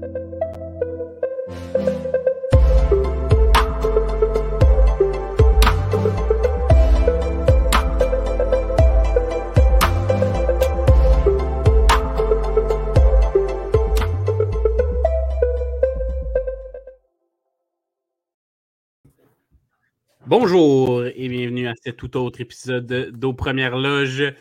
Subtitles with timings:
[0.00, 0.08] Bonjour
[21.04, 24.32] et bienvenue à ce tout autre épisode d'Aux Premières Loges.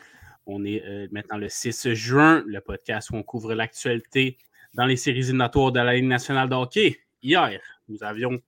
[0.46, 4.38] On est euh, maintenant le 6 juin, le podcast où on couvre l'actualité
[4.73, 6.99] dans les séries éliminatoires de la Ligue nationale de hockey.
[7.21, 8.39] Hier, nous avions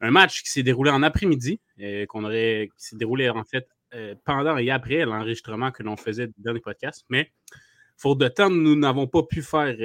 [0.00, 4.14] un match qui s'est déroulé en après-midi, euh, qu'on qui s'est déroulé en fait euh,
[4.24, 7.04] pendant et après l'enregistrement que l'on faisait dans les podcasts.
[7.08, 7.32] Mais
[7.96, 9.76] faute de temps, nous n'avons pas pu faire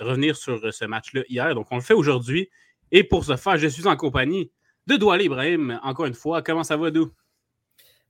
[0.00, 1.54] revenir sur ce match-là hier.
[1.54, 2.48] Donc, on le fait aujourd'hui.
[2.92, 4.52] Et pour ce faire, je suis en compagnie
[4.86, 6.42] de Douali Ibrahim, encore une fois.
[6.42, 7.10] Comment ça va, Dou?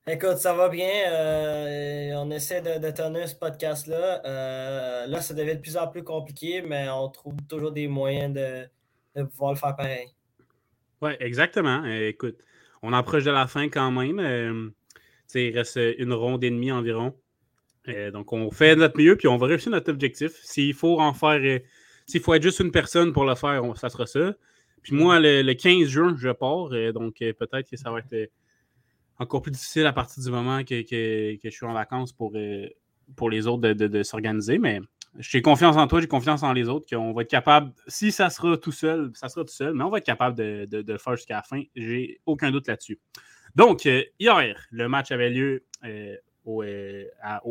[0.07, 0.87] Écoute, ça va bien.
[1.09, 4.21] Euh, on essaie de, tenir ce podcast-là.
[4.27, 8.35] Euh, là, ça devient de plus en plus compliqué, mais on trouve toujours des moyens
[8.35, 10.09] de, pouvoir le faire pareil.
[11.01, 11.83] Oui, exactement.
[11.87, 12.37] Euh, écoute,
[12.83, 14.73] on approche de la fin quand même.
[15.35, 17.15] il reste une ronde et demie environ.
[18.13, 20.33] donc, on fait notre mieux, puis on va réussir notre objectif.
[20.43, 21.61] S'il faut en faire,
[22.07, 24.35] s'il faut être juste une personne pour le faire, ça sera ça.
[24.83, 26.69] Puis moi, le, 15 juin, je pars.
[26.93, 28.29] Donc, peut-être que ça va être
[29.19, 32.33] encore plus difficile à partir du moment que, je suis en vacances pour,
[33.17, 34.59] pour les autres de, s'organiser.
[34.59, 34.81] Mais
[35.19, 38.31] j'ai confiance en toi, j'ai confiance en les autres qu'on va être capable, si ça
[38.31, 41.17] sera tout seul, ça sera tout seul, mais on va être capable de, le faire
[41.17, 41.63] jusqu'à la fin.
[41.77, 42.99] J'ai aucun doute là-dessus.
[43.55, 43.85] Donc,
[44.19, 45.65] hier, le match avait lieu
[46.45, 46.65] au,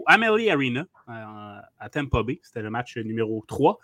[0.05, 2.39] Amelie Arena à, Tampa Bay.
[2.43, 3.79] C'était le match numéro 3.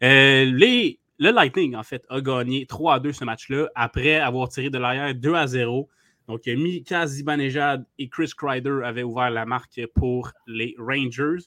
[0.00, 4.70] les le Lightning, en fait, a gagné 3 à 2 ce match-là après avoir tiré
[4.70, 5.90] de l'arrière 2 à 0.
[6.30, 11.42] Donc, Mika Zibanejad et Chris Kreider avaient ouvert la marque pour les Rangers.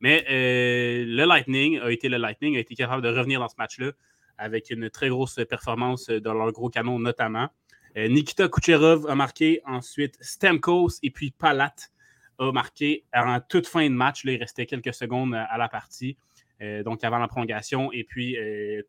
[0.00, 3.54] Mais euh, le Lightning a été le Lightning, a été capable de revenir dans ce
[3.56, 3.92] match-là
[4.36, 7.48] avec une très grosse performance dans leur gros canon notamment.
[7.96, 11.74] Euh, Nikita Kucherov a marqué ensuite Stamkos et puis Palat
[12.38, 14.24] a marqué en toute fin de match.
[14.24, 16.18] il restait quelques secondes à la partie.
[16.60, 18.36] Euh, donc avant la prolongation, et puis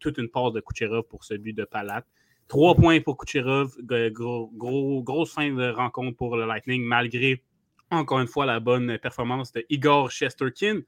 [0.01, 2.03] toute une passe de Kucherov pour ce but de Palat.
[2.51, 3.77] Trois points pour Kucherov,
[4.11, 7.41] gros, grosse fin de rencontre pour le Lightning, malgré
[7.89, 10.81] encore une fois la bonne performance de Igor Chesterkin.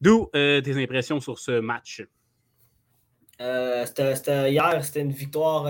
[0.00, 2.06] D'où euh, tes impressions sur ce match?
[3.40, 5.68] c'était, hier, c'était une victoire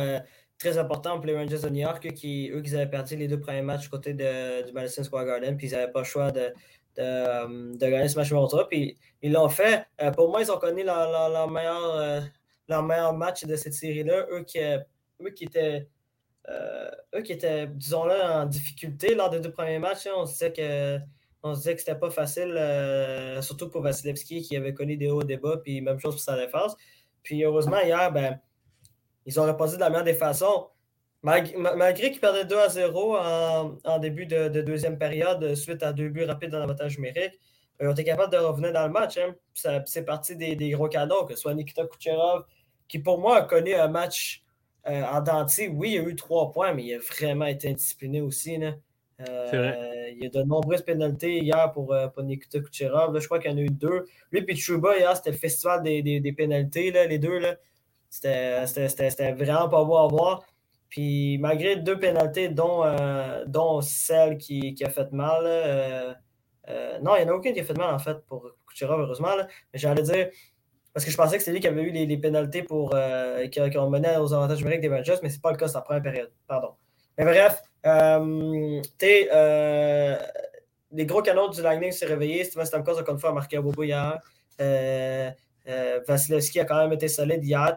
[0.58, 3.40] très importante pour les Rangers de New York, qui, eux, qui avaient perdu les deux
[3.40, 6.52] premiers matchs côté de, du Madison Square Garden, puis ils n'avaient pas le choix de,
[6.98, 9.86] de, de gagner ce match numéro Puis ils l'ont fait.
[10.02, 12.20] Euh, pour moi, ils ont connu leur, meilleur, euh,
[12.68, 14.26] leur meilleur match de cette série-là.
[14.30, 14.58] Eux qui,
[15.24, 15.88] eux qui étaient.
[16.50, 20.12] Euh, eux qui étaient, disons-le, en difficulté lors des deux premiers matchs, hein.
[20.16, 20.98] on se disait que
[21.42, 22.58] on se disait que c'était pas facile,
[23.42, 26.22] surtout pour Vasilevski qui avait connu des hauts et des bas, puis même chose pour
[26.22, 26.74] sa défense.
[27.22, 28.40] Puis heureusement, hier, ben,
[29.26, 30.68] ils ont répondu de la meilleure des façons.
[31.22, 36.24] Malgré, qu'ils perdaient 2 à 0 en, début de, deuxième période, suite à deux buts
[36.24, 37.40] rapides dans l'avantage numérique,
[37.80, 39.16] ils ont été capables de revenir dans le match.
[39.16, 39.34] Hein.
[39.86, 42.44] C'est parti des, gros cadeaux, que ce soit Nikita Kucherov,
[42.88, 44.43] qui pour moi a connu un match
[44.86, 45.68] euh, en dentier.
[45.68, 48.58] Oui, il a eu trois points, mais il a vraiment été indiscipliné aussi.
[49.20, 53.18] Euh, il y a de nombreuses pénalités hier pour, euh, Nikita Kucherov.
[53.18, 54.04] je crois qu'il y en a eu deux.
[54.32, 57.40] Lui et Chuba, hier, c'était le festival des, des, pénalités, les deux.
[58.10, 60.44] C'était vraiment pas beau à voir.
[60.88, 65.44] Puis malgré deux pénalités, dont, euh, dont celle qui, qui, a fait mal,
[67.02, 69.36] non, il n'y en a aucune qui a fait mal en fait pour Kucherov, heureusement.
[69.38, 70.28] mais j'allais dire,
[70.94, 72.96] parce que je pensais que c'était lui qui avait eu les, pénalités pour,
[73.50, 75.68] qui, qui, ont mené aux avantages numériques des Rangers, mais ce n'est pas le cas,
[75.68, 76.32] c'est la première période.
[76.46, 76.70] Pardon.
[77.18, 77.60] Mais bref,
[78.98, 79.28] tu
[80.96, 82.44] les gros canons du Lightning s'est réveillé.
[82.44, 84.20] Steven Stamkos, encore une fois, a marqué un beau hier.
[86.06, 87.74] Vasilevski a quand même été solide hier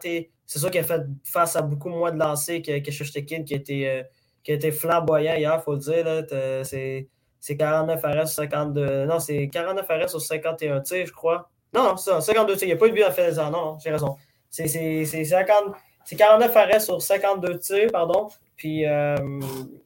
[0.47, 3.85] c'est sûr qu'il a fait face à beaucoup moins de lancers que, que qui, était,
[3.85, 4.03] euh,
[4.43, 7.05] qui a été flamboyant hier, il faut le dire.
[7.39, 9.05] C'est 49 arrêts sur 52.
[9.05, 11.49] Non, c'est 49 arrêts sur 51 tirs, je crois.
[11.73, 12.67] Non, non, c'est 52 tirs.
[12.67, 13.31] Il n'y a pas eu de but en fait.
[13.33, 14.15] Non, non, j'ai raison.
[14.49, 18.29] C'est 49 arrêts sur 52 tirs, pardon.
[18.55, 19.15] Puis, euh,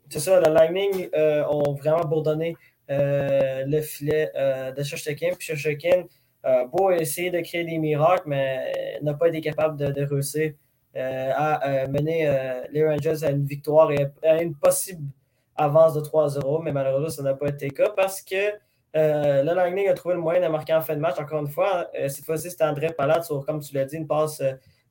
[0.10, 2.56] c'est ça, le Lightning euh, ont vraiment bourdonné
[2.88, 5.32] le filet de Shushtekin.
[5.38, 6.04] Puis Shushtekin,
[6.46, 10.54] euh, beau essayer de créer des miracles, mais n'a pas été capable de, réussir
[10.96, 12.30] euh, à euh, mener
[12.72, 15.04] les Rangers à une victoire et à une possible
[15.56, 16.64] avance de 3-0.
[16.64, 18.54] Mais malheureusement, ça n'a pas été le cas parce que
[18.94, 21.20] le Lightning a trouvé le moyen de marquer en fin de match.
[21.20, 24.42] Encore une fois, cette fois-ci, c'était André Palat sur, comme tu l'as dit, une passe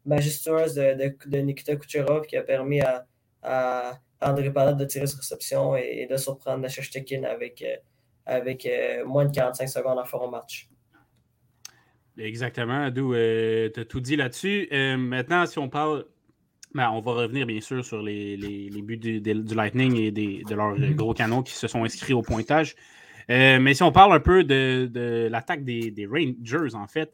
[0.06, 6.06] majestueuse de, Nikita Kucherov qui a permis à, André Palat de tirer sa réception et,
[6.11, 7.64] de surprendre Tekin avec,
[8.26, 8.69] avec
[9.06, 10.69] moins de 45 secondes à faire au match.
[12.19, 14.69] Exactement, d'où tu as tout dit là-dessus.
[14.99, 16.05] maintenant, si on parle
[16.75, 18.37] ben, on va revenir bien sûr sur les,
[18.82, 19.20] buts du,
[19.55, 22.76] Lightning et de leurs gros canons qui se sont inscrits au pointage.
[23.31, 27.12] Mais si on parle un peu de, l'attaque des, Rangers, en fait,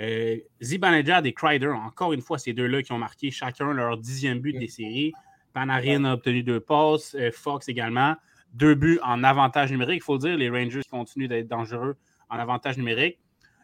[0.00, 4.40] euh, Zibanejad et Kreider, encore une fois, ces deux-là qui ont marqué chacun leur dixième
[4.40, 5.12] but des séries.
[5.56, 8.14] Panarin a obtenu deux passes, euh, Fox également.
[8.52, 10.02] Deux buts en avantage numérique.
[10.02, 11.96] Il faut dire, les Rangers continuent d'être dangereux
[12.28, 13.18] en avantage numérique.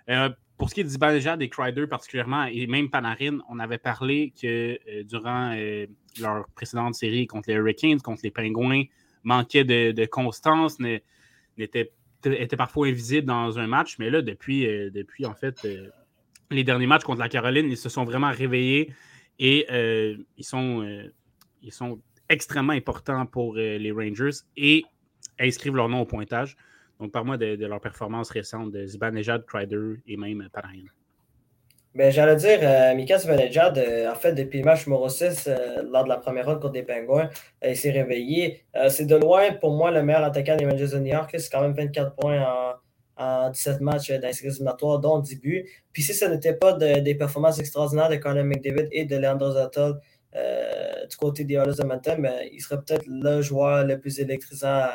[0.08, 3.78] Euh, pour ce qui est de Zibanejad et Kreider particulièrement, et même Panarin, on avait
[3.78, 5.55] parlé que euh, durant
[6.19, 8.84] leur précédente série contre les Hurricanes, contre les Pingouins,
[9.22, 11.05] manquait de, constance, n'était
[11.58, 15.66] était parfois invisible dans un match, mais là, depuis, depuis en fait,
[16.52, 18.93] les derniers matchs contre la Caroline, ils se sont vraiment réveillés
[19.38, 21.96] et euh, ils, sont, euh,
[22.28, 24.84] extrêmement importants pour euh, les Rangers et
[25.40, 26.56] inscrivent leur nom au pointage.
[27.00, 30.84] Donc, par moi de, leur performance récente de Zibanejad, Crider et même Panarin.
[31.94, 32.60] Ben, J'allais dire,
[32.96, 33.78] Mika Zibanejad,
[34.10, 35.48] en fait, depuis le match numéro 6,
[35.90, 37.28] lors de la première ronde contre les Penguins,
[37.62, 38.64] il s'est réveillé.
[38.88, 41.34] c'est de loin, pour moi, le meilleur attaquant des Rangers de New York.
[41.36, 42.72] C'est quand même 24 points en,
[43.16, 45.68] en 17 matchs d'inscrits éliminatoires, dont 10 buts.
[45.92, 49.52] Puis si ce n'était pas des performances extraordinaires de Conor McDavid et de Leandro
[50.34, 54.18] euh, du côté des Oilers de Mountain, ben, il serait peut-être le joueur le plus
[54.18, 54.88] électrisant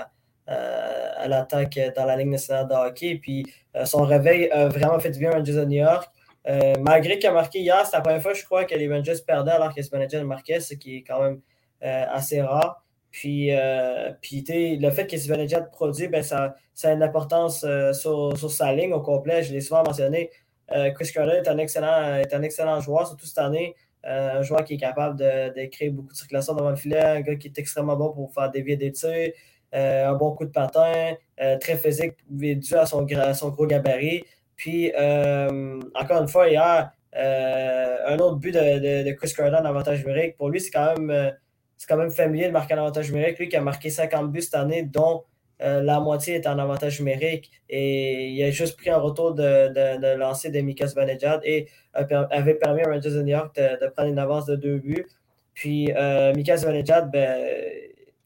[0.47, 3.19] à, l'attaque dans la Ligue nationale de hockey.
[3.21, 3.45] Puis
[3.75, 6.09] euh, son réveil a vraiment fait du bien aux Rangers de New York.
[6.47, 9.15] Euh, malgré qu'il a marqué hier, c'est la première fois, je crois, que les Rangers
[9.25, 11.41] perdaient alors que manager marquait, ce qui est quand même
[11.81, 12.83] assez rare.
[13.11, 14.43] Puis, euh, puis
[14.77, 18.73] le fait que Svenejad produit, ben, ça, ça, a une importance euh, sur, sur, sa
[18.73, 19.43] ligne au complet.
[19.43, 20.29] Je l'ai souvent mentionné.
[20.71, 23.75] Euh, Chris Carter est un, excellent, est un excellent joueur, surtout cette année.
[24.03, 27.35] un joueur qui est capable de, créer beaucoup de circulation devant le filet, un gars
[27.35, 29.31] qui est extrêmement bon pour faire dévier des tirs,
[29.73, 31.15] un bon coup de patin,
[31.59, 34.23] très physique dû à son, son gros gabarit.
[34.57, 40.35] Puis, encore une fois, hier, un autre but de, de, Chris Carter en avantage numérique.
[40.35, 41.33] Pour lui, c'est quand même
[41.77, 43.37] c'est quand même familier de marquer un avantage numérique.
[43.37, 45.23] Lui qui a marqué 50 buts cette année, dont
[45.61, 47.51] euh, la moitié est en avantage numérique.
[47.69, 52.55] Et il a juste pris un retour de, de, lancer de Mika Zibanejad et avait
[52.55, 55.05] permis à Rangers de New York de, prendre une avance de deux buts.
[55.53, 57.47] Puis euh, Mika Zibanejad, ben,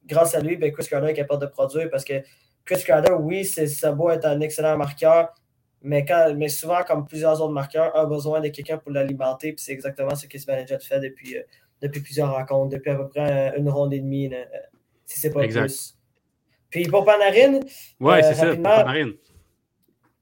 [0.05, 2.21] grâce à lui, ben, Chris Carter est capable de produire parce que
[2.65, 5.33] Chris Carter, oui, c'est beau être un excellent marqueur,
[5.81, 9.53] mais, quand, mais souvent, comme plusieurs autres marqueurs, a besoin de quelqu'un pour l'alimenter.
[9.53, 11.41] Puis c'est exactement ce que Zibanejad fait depuis, euh,
[11.81, 14.43] depuis plusieurs rencontres, depuis à peu près une ronde et demie, euh,
[15.05, 15.97] si c'est pas plus.
[16.69, 17.55] Puis pour Panarin.
[17.55, 19.11] Euh, c'est ça, Panarin.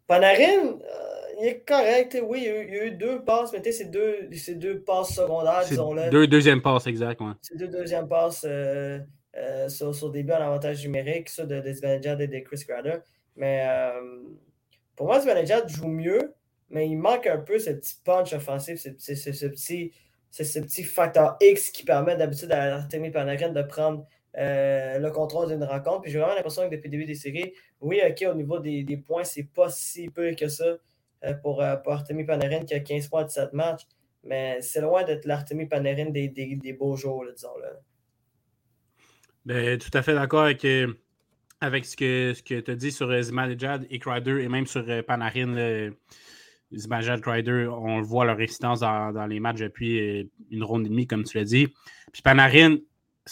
[0.07, 2.17] Panarin, euh, il est correct.
[2.25, 6.09] Oui, il y a eu, deux passes, mais c'est deux, deux passes secondaires, disons-le.
[6.09, 7.21] Deux deuxièmes passes, exact.
[7.41, 8.45] C'est deux deuxièmes passes
[9.67, 12.97] sur, sur début en avantage numérique, ça de, de et de Chris Grader.
[13.35, 13.63] Mais
[14.99, 16.33] pour moi, Svanejad joue mieux,
[16.69, 19.31] mais il manque un peu ce petit punch offensif, ce, ce
[20.29, 24.05] ce petit facteur X qui permet d'habitude à Artemi Panarin de prendre
[24.37, 26.01] euh, le contrôle d'une rencontre.
[26.01, 28.83] Puis j'ai vraiment l'impression que depuis le début des séries, oui, OK, au niveau des,
[28.83, 30.65] des points, c'est pas si peu que ça
[31.23, 31.95] euh, pour, euh, pour
[32.27, 33.83] Panarin qui a 15 points de 7 matchs.
[34.25, 37.69] Mais c'est loin d'être l'Artemi Panarin des, beaux jours, disons-le.
[39.45, 40.65] Ben, tout à fait d'accord avec,
[41.61, 44.85] avec ce que, ce que tu as dit sur Zimalejad et Crider et même sur
[45.05, 45.91] Panarin.
[46.73, 50.89] Zibanejad Crider, on le voit leur résistance dans, les matchs depuis euh, une ronde et
[50.89, 51.67] demie, comme tu l'as dit.
[52.11, 52.77] Puis Panarin,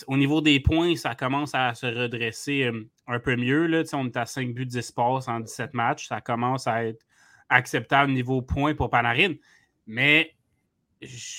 [0.07, 3.67] au niveau des points, ça commence à se redresser euh, un peu mieux.
[3.67, 3.83] Là.
[3.93, 6.07] On est à 5 buts d'espace en 17 matchs.
[6.07, 7.05] Ça commence à être
[7.49, 9.35] acceptable niveau points pour Panarin.
[9.85, 10.35] Mais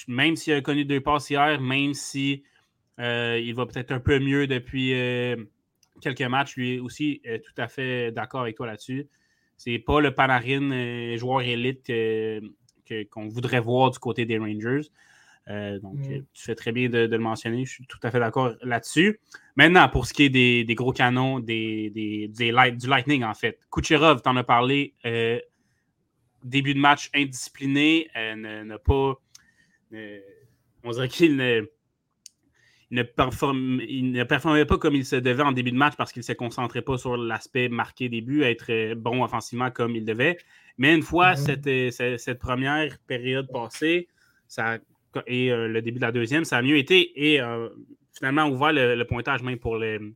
[0.06, 2.44] même s'il a connu deux passes hier, même si
[3.00, 4.92] euh, il va peut-être un peu mieux depuis
[6.00, 9.08] quelques matchs, lui aussi, tout à fait d'accord avec toi là-dessus.
[9.58, 11.92] C'est pas le Panarin euh, joueur élite
[13.10, 14.88] qu'on voudrait voir du côté des Rangers.
[15.48, 16.24] Euh, donc, mm.
[16.32, 17.64] tu fais très bien de, le mentionner.
[17.64, 19.20] Je suis tout à fait d'accord là-dessus.
[19.56, 21.90] Maintenant, pour ce qui est des, gros canons, des,
[22.32, 23.58] du Lightning, en fait.
[23.70, 24.94] Kucherov, tu en as parlé.
[25.04, 25.40] Euh,
[26.44, 29.14] début de match indiscipliné, n'a pas.
[30.84, 31.66] on dirait qu'il
[32.90, 35.76] ne il ne, performe, il ne performait pas comme il se devait en début de
[35.76, 39.70] match parce qu'il ne se concentrait pas sur l'aspect marqué début, être euh, bon offensivement
[39.70, 40.38] comme il devait.
[40.78, 41.36] Mais une fois mm-hmm.
[41.36, 41.66] cette,
[42.00, 44.08] euh, cette, première période passée
[44.46, 44.78] ça,
[45.26, 47.40] et euh, le début de la deuxième, ça a mieux été et
[48.16, 50.14] finalement ouvert le, pointage même pour le,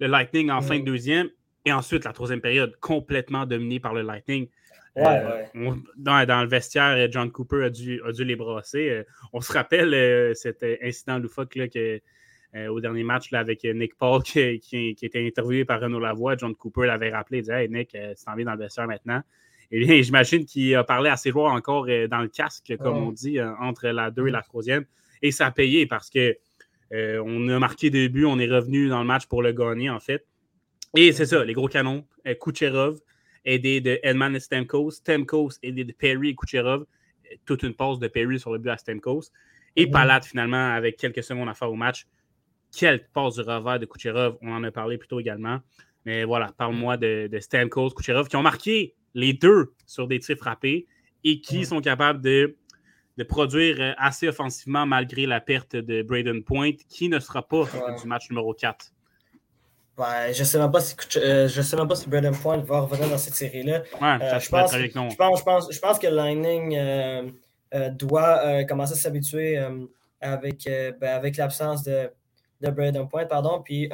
[0.00, 1.28] le Lightning en fin de deuxième.
[1.66, 4.48] Et ensuite, la troisième période complètement dominée par le Lightning.
[4.96, 5.50] Ouais,
[5.96, 9.02] dans, dans, le vestiaire, John Cooper a dû, a dû les brasser.
[9.32, 12.00] on se rappelle cet incident loufoque là, que,
[12.68, 16.36] au dernier match là, avec Nick Paul qui, qui, était interviewé par Renaud Lavoie.
[16.36, 17.38] John Cooper l'avait rappelé.
[17.38, 19.20] Il disait Hey Nick, c'est en dans le vestiaire maintenant.
[19.72, 23.40] Et j'imagine qu'il a parlé à ses joueurs encore dans le casque, comme on dit,
[23.42, 24.84] entre la 2 et la troisième.
[25.22, 26.36] Et ça a payé parce que
[26.92, 29.98] on a marqué des buts, on est revenu dans le match pour le gagner, en
[29.98, 30.24] fait.
[30.96, 32.06] Et c'est ça, les gros canons.
[32.40, 33.00] Kucherov,
[33.44, 34.92] aidé de Edman et Stamkos.
[34.92, 36.86] Stamkos, aidé de Perry et Kucherov.
[37.44, 39.30] Toute une pause de Perry sur le but à Stamkos.
[39.76, 39.92] Et mhm.
[39.92, 42.06] Palat, finalement, avec quelques secondes à faire au match.
[42.76, 44.36] Quelle passe du revers de Kucherov.
[44.42, 45.60] On en a parlé plus tôt également.
[46.04, 50.36] Mais voilà, parle-moi de, de, Stamkos, Kucherov, qui ont marqué les deux sur des tirs
[50.36, 50.86] frappés
[51.22, 51.64] et qui mhm.
[51.64, 52.56] sont capables de,
[53.16, 57.64] de, produire euh, assez offensivement malgré la perte de Braden Point, qui ne sera pas
[58.00, 58.93] du match numéro 4.
[59.96, 62.58] Ouais, je ne sais même pas si euh, je sais même pas si Braden Point
[62.58, 63.82] va revenir dans cette série-là.
[64.00, 68.94] Ouais, euh, je, pense, je, pense, je, pense, je pense que Lightning euh, doit commencer
[68.94, 69.56] à s'habituer
[70.20, 72.10] avec, ben, avec l'absence de,
[72.60, 73.26] de Braden Point.
[73.26, 73.62] Pardon.
[73.62, 73.88] Puis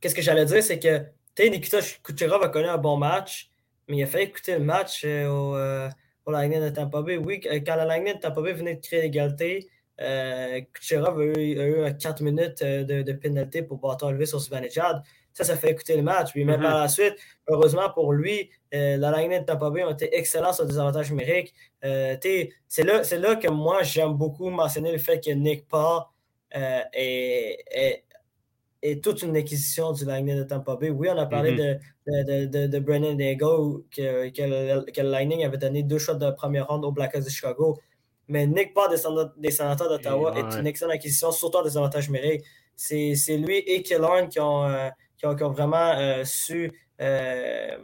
[0.00, 1.06] qu'est-ce que j'allais dire, c'est que
[1.38, 3.50] Nikita Kucherov a connu un bon match,
[3.88, 7.16] mais il a fait écouter le match au, au Lightning de Tampa Bay.
[7.16, 9.68] Oui, quand le Lightning de Tampa Bay venait de créer l'égalité,
[10.00, 15.02] euh, Kucherov a eu, 4 minutes euh, de, de pénalité pour bâton levé sur Svanechad.
[15.32, 16.32] Ça, ça fait écouter le match.
[16.32, 16.62] Puis même mm-hmm.
[16.62, 17.14] par la suite,
[17.48, 21.10] heureusement pour lui, euh, la ligne de Tampa Bay ont été excellents sur des avantages
[21.10, 21.54] numériques.
[21.82, 26.02] c'est là, là, que moi, j'aime beaucoup mentionner le fait que Nick Paul
[26.52, 28.04] est,
[28.82, 30.90] est, toute une acquisition du Lightning de Tampa Bay.
[30.90, 31.78] Oui, on a parlé mm-hmm.
[32.06, 36.14] de, de, de, Brennan Dago, que, que, le, que, le Lightning avait donné deux shots
[36.14, 37.78] de première ronde au Blackhawks de Chicago.
[38.30, 42.44] Mais Nick Paul des, sénateurs d'Ottawa est une excellente acquisition, surtout en désavantage numérique.
[42.76, 46.70] C'est lui et Killorn qui ont, euh, qui, ont, qui ont, vraiment euh, su,
[47.00, 47.76] euh,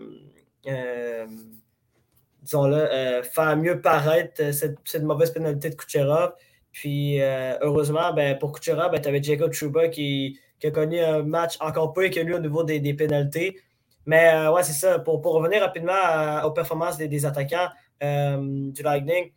[2.43, 6.35] disons-le, faire mieux paraître cette, cette, mauvaise pénalité de Kucherov.
[6.71, 11.25] Puis, heureusement, ben, pour Kucherov, ben, tu avais Jacob Chuba qui, qui, a connu un
[11.25, 13.59] match encore peu lui au niveau des, des pénalités.
[14.07, 15.00] Mais ouais, c'est ça.
[15.00, 17.69] Pour, pour, revenir rapidement aux performances des, des attaquants
[18.00, 19.33] du Lightning,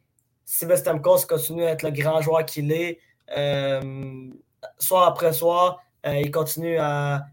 [0.50, 2.98] Steven Stamkos continue à être le grand joueur qu'il est.
[3.38, 4.30] Euh,
[4.80, 7.28] soir après soir, euh, il continue à,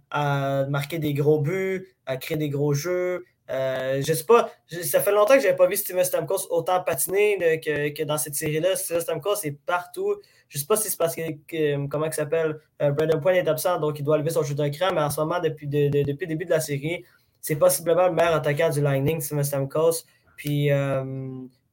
[0.69, 3.25] marquer des gros buts, à créer des gros jeux.
[3.49, 4.51] Euh, je sais pas,
[4.83, 8.35] ça fait longtemps que je n'avais pas vu Steven Stamkos autant patiner que, dans cette
[8.35, 8.77] série-là.
[8.77, 10.17] Steven Stamkos est partout.
[10.51, 13.99] Je sais pas si c'est parce que, comment il s'appelle, Brandon Point est absent, donc
[13.99, 16.51] il doit lever son jeu d'un mais en ce moment, depuis, depuis le début de
[16.51, 17.03] la série,
[17.41, 20.05] c'est possiblement le meilleur attaquant du Lightning, Steven Stamkos.
[20.37, 20.71] Puis,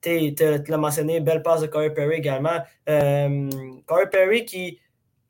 [0.04, 2.60] tu l'as mentionné, belle passe de Corey Perry également.
[2.90, 3.50] Euh,
[3.86, 4.80] Corey Perry qui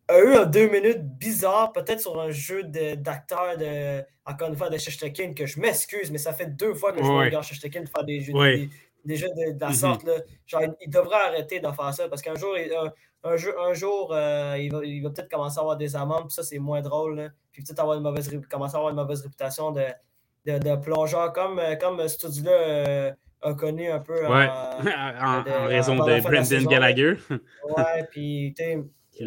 [0.08, 4.70] a eu un deux minutes bizarre, peut-être sur un jeu d'acteur, de, encore une fois,
[4.70, 8.03] de Shestekin, que je m'excuse, mais ça fait deux fois que je regarde Shestekin faire
[8.03, 8.34] des jeux,
[9.06, 9.74] des, jeux de, la mm-hmm.
[9.74, 10.03] sorte.
[10.03, 10.13] Là.
[10.48, 12.56] Genre, il devrait arrêter de faire ça parce qu'un jour,
[13.24, 16.34] un, un jour euh, il va, il va peut-être commencer à avoir des amendes, puis
[16.34, 17.32] ça, c'est moins drôle.
[17.51, 19.86] Puis peut-être avoir une mauvaise, commencer à avoir une mauvaise réputation de,
[20.46, 24.47] de, plongeur comme, comme ce studio-là a connu un peu ouais.
[24.47, 27.15] en, en, raison de Brendan Gallagher.
[27.29, 28.53] ouais, puis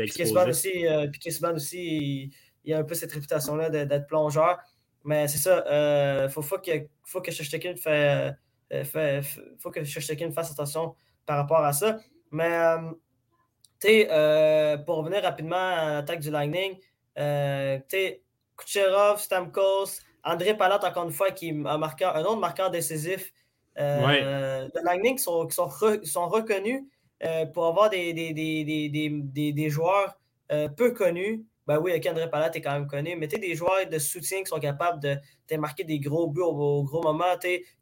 [0.07, 1.07] Kisman aussi, euh,
[1.55, 2.33] aussi
[2.65, 4.59] il, a un peu cette réputation-là d'être plongeur.
[5.07, 6.73] Mais c'est ça, il euh, faut, faut, que,
[7.05, 8.35] faut que fait,
[8.73, 9.23] euh, fait,
[9.61, 11.99] faut que fasse attention par rapport à ça.
[12.33, 12.77] Mais
[13.85, 16.77] euh, pour revenir rapidement à l'attaque du Lightning,
[18.57, 23.33] Kucherov, Stamkos, André Palat, encore une fois, qui a marqué un autre marqueur décisif
[23.79, 25.69] euh, le Lightning sont, sont,
[26.03, 26.83] sont reconnus
[27.25, 30.19] euh, pour avoir des, des, des, des joueurs
[30.53, 31.45] euh, peu connus.
[31.67, 34.47] Ben oui, André Palat est quand même connu, mais tu des joueurs de soutien qui
[34.47, 37.25] sont capables de marquer des gros buts au, gros moment,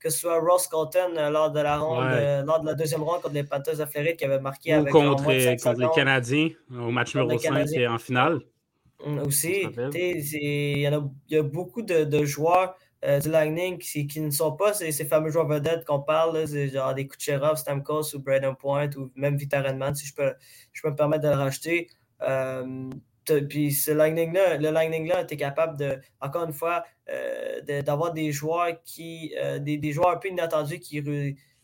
[0.01, 3.35] que ce soit Ross Colton lors de la ronde, lors de la deuxième ronde contre
[3.35, 7.15] les Panthers de Floride qui avait marqué Ou avec contre, contre les Canadiens au match
[7.15, 8.41] numéro 5 en finale.
[9.05, 10.87] Hum, aussi, il y,
[11.37, 12.75] a, beaucoup de, de joueurs
[13.05, 16.47] euh, du Lightning qui, qui, ne sont pas ces, ces fameux joueurs vedettes qu'on parle,
[16.47, 20.35] c'est genre des Kucherov, Stamkos ou Braden Point ou même Vitar Redman, si je peux,
[20.73, 21.89] je peux me permettre de le racheter.
[22.23, 22.91] Euh,
[23.49, 28.83] puis ce Lightning-là, le Lightning-là était capable de, encore une fois, euh, d'avoir des joueurs
[28.85, 31.03] qui, des, des, joueurs un peu inattendus qui,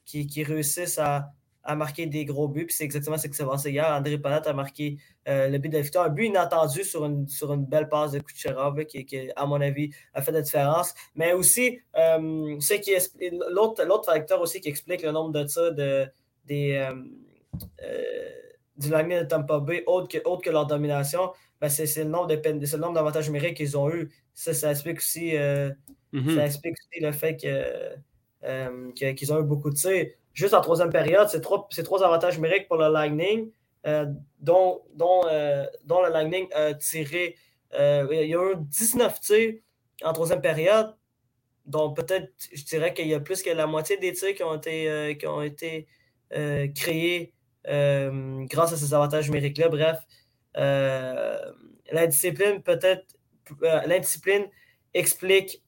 [0.05, 1.33] qui réussissent à,
[1.65, 2.67] a marqué des gros buts.
[2.67, 3.87] Puis c'est exactement ce qui s'est passé hier.
[3.87, 4.99] André Palat a marqué
[5.29, 6.07] euh, le but de la victoire.
[6.07, 9.61] Un but inattendu sur une, sur une belle passe de Kucherov qui, qui, à mon
[9.61, 10.95] avis, a fait la différence.
[11.15, 12.59] Mais aussi, euh,
[13.51, 16.07] l'autre facteur aussi qui explique le nombre de ça de,
[16.47, 16.95] des, euh,
[17.83, 18.31] euh
[18.77, 22.95] du Lightning de Tampa Bay, autre que, autre que leur domination, ben c'est le nombre
[22.95, 24.11] d'avantages numériques qu'ils ont eu.
[24.33, 26.35] Ça, ça explique aussi, mm-hmm.
[26.35, 30.07] ça explique aussi le fait que, qu'ils ont eu beaucoup de tirs
[30.41, 33.51] juste en troisième période, c'est trois, trois avantages numériques pour le Lightning,
[33.87, 34.07] euh,
[34.41, 37.37] dont, dont, euh, dont, le Lightning a tiré.
[37.75, 39.55] Euh, il y a eu 19 tirs
[40.03, 40.95] en troisième période.
[41.67, 44.57] dont peut-être, je dirais qu'il y a plus que la moitié des tirs qui ont
[44.57, 45.87] été, qui ont été
[46.75, 47.33] créés
[47.65, 49.69] grâce à ces avantages numériques-là.
[49.69, 49.99] Bref,
[51.93, 53.05] l'indiscipline peut-être,
[53.63, 54.47] l'indiscipline
[54.95, 55.63] explique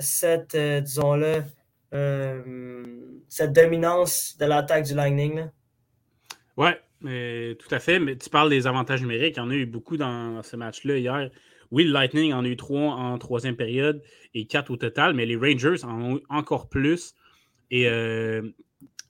[0.00, 1.42] cette, disons-le,
[3.28, 5.46] cette dominance de l'attaque du Lightning.
[6.56, 6.70] Oui,
[7.00, 7.98] tout à fait.
[7.98, 9.36] Mais tu parles des avantages numériques.
[9.36, 11.30] Il y en a eu beaucoup dans ce match-là hier.
[11.70, 14.02] Oui, le Lightning en a eu trois en troisième période
[14.34, 17.14] et quatre au total, mais les Rangers en ont eu encore plus
[17.70, 18.42] et, euh,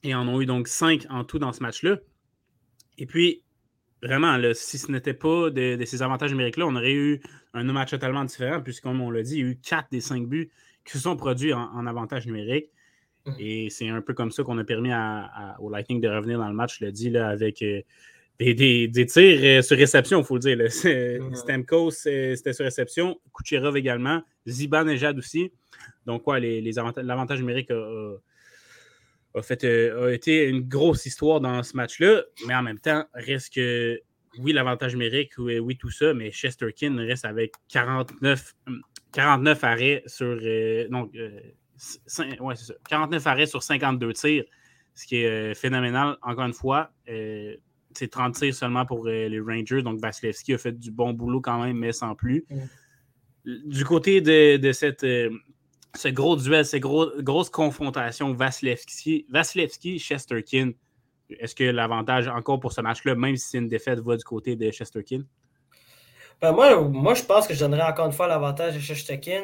[0.05, 1.97] en ont eu donc cinq en tout dans ce match-là.
[2.97, 3.43] Et puis,
[4.03, 7.21] vraiment, si ce n'était pas de, ces avantages numériques-là, on aurait eu
[7.53, 10.01] un match totalement différent, puisque, comme on l'a dit, il y a eu quatre des
[10.01, 10.51] cinq buts
[10.85, 12.65] qui se sont produits en, avantage numérique.
[12.65, 12.78] Mmh.
[13.37, 14.91] Et c'est un peu comme ça qu'on a permis
[15.59, 17.81] au Lightning de revenir dans le match, je l'ai dit, là, avec euh,
[18.39, 20.57] des, tirs euh, sur réception, il faut le dire.
[21.29, 21.35] Mmh.
[21.35, 23.19] Stamkos, c'était sur réception.
[23.33, 24.21] Kucherov également.
[24.47, 25.51] Ziban et Jad aussi.
[26.05, 31.75] Donc, quoi, les, l'avantage numérique a, fait, euh, a été une grosse histoire dans ce
[31.75, 32.23] match-là.
[32.47, 33.99] Mais en même temps, reste que,
[34.39, 38.55] oui, l'avantage numérique, oui, tout ça, mais Chesterkin reste avec 49,
[39.11, 40.39] 49 arrêts sur.
[40.41, 41.09] Euh, non,
[42.39, 42.73] ouais, ça.
[42.89, 44.43] 49 arrêts sur 52 tirs,
[44.95, 46.91] ce qui est phénoménal, encore une fois
[47.95, 49.81] c'est 30 tirs seulement pour euh, les Rangers.
[49.81, 52.45] Donc, Vasilevski a fait du bon boulot quand même, mais sans plus.
[52.49, 52.59] Mm.
[53.65, 55.31] Du côté de, cette, euh,
[55.95, 60.73] ce gros duel, cette grosse confrontation Vasilevski-Chesterkin,
[61.29, 64.55] est-ce que l'avantage encore pour ce match-là, même si c'est une défaite, va du côté
[64.55, 65.21] de Chesterkin?
[66.41, 69.43] Ben moi, moi, je pense que je donnerais encore une fois l'avantage à Chesterkin.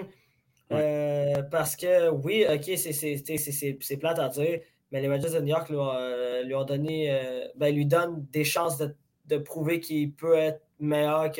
[0.72, 4.60] Euh, parce que oui, ok, c'est plate à dire,
[4.92, 8.44] mais les Rangers de New York lui ont, euh, donné, euh, ben, lui donnent des
[8.44, 11.32] chances de, prouver qu'il peut être meilleur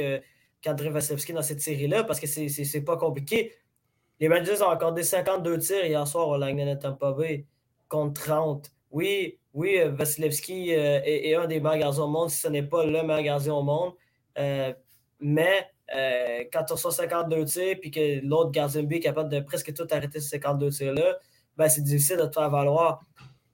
[0.62, 3.54] qu'André Vasilevski dans cette série-là parce que c'est pas compliqué.
[4.20, 7.46] Les Rangers ont accordé 52 tirs hier soir au Lightning Tampa Bay
[7.88, 8.72] contre 30.
[8.92, 13.04] Oui, oui, Vasilevski est, un des meilleurs gardiens au monde, si ce n'est pas le
[13.04, 13.94] meilleur gardien au monde.
[15.20, 15.70] Mais
[16.52, 19.88] quand tu reçois 52 tirs et que l'autre gardien B est capable de presque tout
[19.92, 21.18] arrêter ces 52 tirs-là,
[21.58, 23.02] ben, c'est difficile de te faire valoir.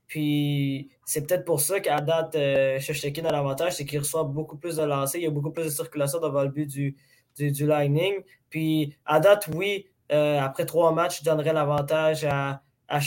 [0.08, 4.76] Puis c'est peut-être pour ça qu'à date, euh, a l'avantage, c'est qu'il reçoit beaucoup plus
[4.76, 6.97] de lancers, il y a beaucoup plus de circulation devant le but du,
[7.38, 8.15] du, Lightning.
[8.50, 13.00] Puis à date, oui, euh, après trois matchs, je donnerais l'avantage à, à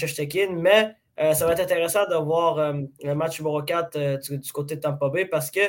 [0.50, 4.76] mais euh, ça va être intéressant de voir euh, le match numéro 4 du, côté
[4.76, 5.60] de Tampa Bay parce que,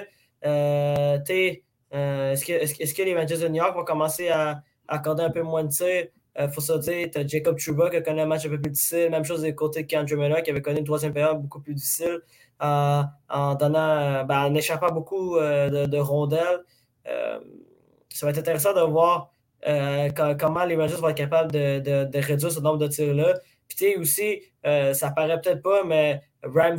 [1.95, 5.69] est-ce que, les Rangers de New York vont commencer à accorder un peu moins de
[5.69, 6.07] tirs?
[6.37, 8.49] Il euh, faut se dire, tu as Jacob Chuba qui a connu un match un
[8.49, 9.09] peu plus difficile.
[9.09, 11.73] Même chose du côté de Kendra Miller qui avait connu une troisième période beaucoup plus
[11.73, 12.19] difficile
[12.61, 16.63] euh, en donnant, ben, en échappant beaucoup euh, de, rondelles.
[17.05, 19.31] ça va être intéressant de voir
[20.37, 23.35] comment les Rangers vont être capables de, réduire ce nombre de tirs-là.
[23.69, 26.21] Puis aussi, ça paraît peut-être pas, mais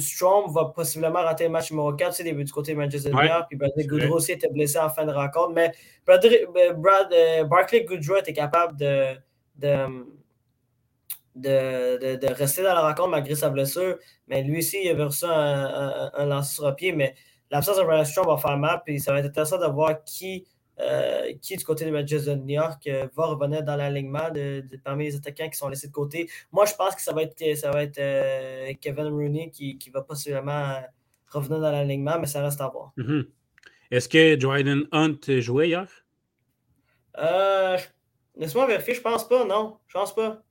[0.00, 3.46] Strom va possiblement rater le match numéro 4, tu sais, du côté de Manchester United.
[3.48, 5.52] Puis Bradley Goodrow aussi était blessé en fin de rencontre.
[5.52, 5.72] Mais
[6.06, 9.16] Barclay Goodrow était capable de,
[9.56, 10.06] de,
[11.34, 13.98] de, rester dans la rencontre malgré sa blessure.
[14.28, 16.92] Mais lui aussi, il avait reçu un, un, lancer sur pied.
[16.92, 17.14] Mais
[17.50, 18.82] l'absence de Ryan Strong va faire mal.
[18.84, 20.46] Puis ça va être intéressant de voir qui,
[20.78, 24.62] euh, qui du côté des Manchester de New York, euh, va revenir dans l'alignement de,
[24.84, 26.28] parmi les attaquants qui sont laissés de côté.
[26.52, 29.88] Moi, je pense que ça va être, ça va être euh, Kevin Rooney qui, qui
[29.88, 30.82] va possiblement
[31.28, 32.92] revenir dans l'alignement, mais ça reste à voir.
[32.98, 33.26] Mm-hmm.
[33.90, 35.88] Est-ce que Jordan Hunt jouait hier?
[38.36, 39.78] Laisse-moi vérifier, je pense pas, non.
[39.86, 40.42] Je pense pas.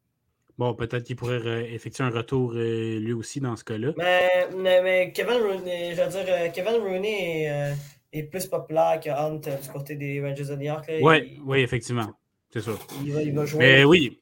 [0.58, 3.92] Bon, peut-être qu'il pourrait effectuer un retour lui aussi dans ce cas-là.
[3.96, 4.50] Mais,
[4.82, 7.76] mais, Kevin Rooney, je veux dire, Kevin Rooney
[8.20, 10.92] est, plus populaire que Hunt du côté des Rangers de New York.
[11.02, 12.12] Oui, oui, effectivement.
[12.52, 12.72] C'est ça.
[13.04, 13.60] Il va, il va, jouer.
[13.60, 14.22] Mais oui.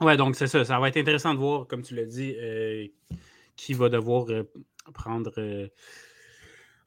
[0.00, 0.64] Ouais, donc c'est ça.
[0.64, 2.36] Ça va être intéressant de voir, comme tu l'as dit,
[3.56, 4.26] qui va devoir
[4.94, 5.32] prendre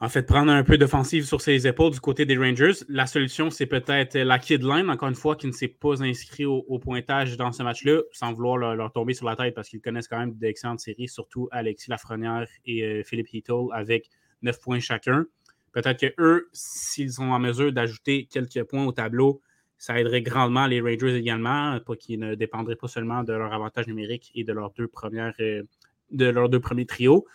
[0.04, 2.71] en fait, prendre un peu d'offensive sur ses épaules du côté des Rangers.
[2.89, 6.43] La solution, c'est peut-être la Kid Line, encore une fois, qui ne s'est pas inscrit
[6.45, 10.08] au, pointage dans ce match-là, sans vouloir leur, tomber sur la tête parce qu'ils connaissent
[10.08, 14.10] quand même d'excellentes séries, surtout Alexis Lafrenière et euh, Philippe Heatle avec
[14.41, 15.27] 9 points chacun.
[15.71, 19.41] Peut-être que eux, s'ils sont en mesure d'ajouter quelques points au tableau,
[19.81, 23.88] ça aiderait grandement les Rangers également, pour qu'ils ne dépendraient pas seulement de leur avantage
[23.88, 25.63] numérique et de leurs deux premières, euh,
[26.12, 27.25] de leurs deux premiers trios.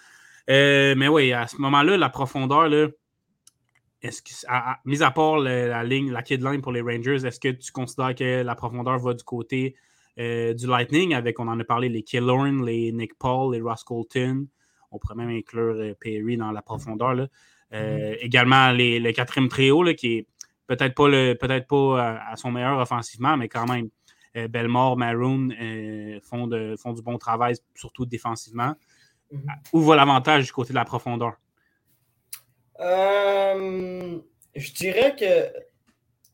[0.49, 2.87] Euh, mais oui, à ce moment-là, la profondeur, là,
[4.01, 7.41] est-ce que, à, mis à part la, ligne, la kid line pour les Rangers, est-ce
[7.41, 9.75] que tu considères que la profondeur va du côté
[10.21, 13.83] euh, du Lightning avec, on en a parlé, les Killorn, les Nick Paul, les Ross
[13.83, 14.47] Colton?
[14.93, 17.15] On pourrait même inclure Perry dans la profondeur.
[17.15, 17.27] Là.
[17.73, 18.19] Mm-hmm.
[18.21, 20.27] Également, le quatrième trio, là, qui est
[20.67, 23.89] peut-être pas, le, peut-être pas à, son meilleur offensivement, mais quand même.
[24.51, 25.49] Belmore, Maroon
[26.23, 28.75] font, de, font du bon travail, surtout défensivement.
[29.33, 29.47] Mhm.
[29.73, 31.33] Où va l'avantage du côté de la profondeur?
[32.79, 35.49] je dirais que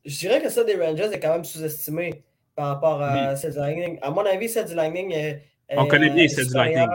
[0.04, 3.58] je dirais que ça des Rangers est quand même sous-estimé par rapport à celle du
[3.58, 3.98] Lightning.
[4.02, 6.88] À mon avis, celle du Lightning est, On connaît bien celle du Lightning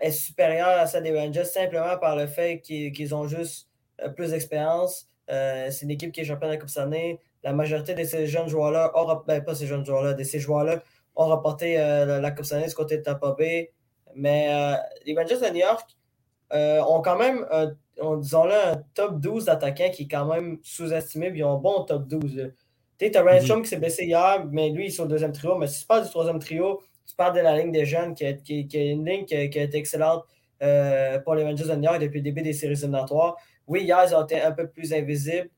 [0.00, 3.65] est supérieure à celle des Rangers simplement par le fait qu'ils ont juste euh,
[4.14, 5.08] plus d'expérience.
[5.30, 7.20] Euh, c'est une équipe qui est championne de la Coupe année.
[7.42, 8.92] La majorité de ces jeunes joueurs-là,
[9.26, 10.82] ben, pas ces jeunes joueurs-là, de ces joueurs-là
[11.14, 13.72] ont rapporté euh, la Coupe année du côté de Tampa Bay.
[14.14, 14.48] Mais
[15.04, 15.96] les Rangers de New York
[16.50, 17.46] ont quand même,
[18.18, 21.30] disons-le, un top 12 d'attaquants qui est quand même sous-estimé.
[21.34, 22.52] Ils ont un bon top 12.
[22.98, 25.58] Tu sais, as Ryan qui s'est blessé hier, mais lui, il est au deuxième trio.
[25.58, 28.24] Mais si tu parles du troisième trio, tu parles de la ligne des jeunes, qui,
[28.24, 30.24] est, qui, une ligne qui, a été excellente
[30.62, 33.36] euh, pour les Rangers de New York depuis le début des séries éliminatoires.
[33.66, 35.50] Oui, hier, ils ont été un peu plus invisibles,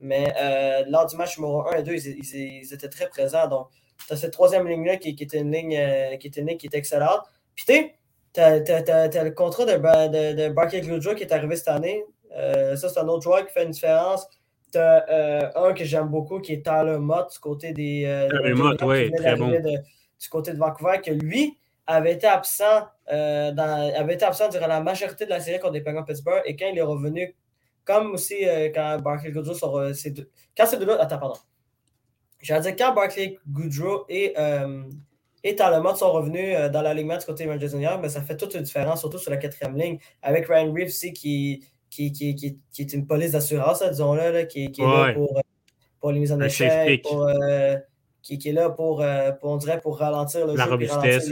[0.00, 3.48] mais euh, lors du match numéro 1 et 2, ils, étaient très présents.
[3.48, 3.68] Donc,
[4.06, 6.58] tu as cette troisième ligne-là qui, qui, était une ligne, euh, qui était une ligne
[6.58, 7.20] qui était excellente.
[7.54, 7.64] Puis,
[8.32, 12.04] tu as, le contrat de, de, de Barclay qui est arrivé cette année.
[12.30, 14.26] ça, c'est un autre joueur qui fait une différence.
[14.72, 18.28] Tu as un que j'aime beaucoup qui est Tyler Mott du côté des.
[18.30, 19.52] Tyler Mott, oui, très bon
[20.20, 21.56] du côté de Vancouver que lui
[21.90, 25.74] avait été absent, euh, dans, avait été absent durant la majorité de la série contre
[25.74, 27.34] les Penguins Pittsburgh et quand il est revenu,
[27.84, 29.76] comme aussi euh, quand Barclay Goodrow sont.
[29.78, 29.92] Euh,
[30.56, 31.00] quand ces deux-là.
[31.00, 31.38] Attends, pardon.
[32.40, 34.34] J'allais dire quand Barclay Goodrow et,
[35.42, 39.18] et sont revenus dans l'alignement du côté Junior, mais ça fait toute une différence, surtout
[39.18, 43.32] sur la quatrième ligne, avec Ryan Reeves aussi qui, qui, qui, qui, est une police
[43.32, 45.42] d'assurance, disons-le, qui, qui, est là pour,
[46.00, 47.28] pour les mises en échec, pour
[48.22, 50.70] qui, est là pour, euh, pour, on dirait, pour ralentir le la jeu.
[50.70, 51.30] Robustesse,